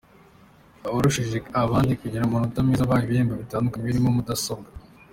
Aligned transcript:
Abarushije 0.87 1.37
abandi 1.63 1.91
kugira 2.01 2.23
amanota 2.25 2.65
meza 2.67 2.89
bahawe 2.89 3.05
ibihembo 3.05 3.33
bitandukanye 3.41 3.85
birimo 3.87 4.09
mudasombwa. 4.17 4.69